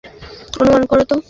অনুমান 0.53 0.83
কর 0.85 0.99
তো। 1.09 1.15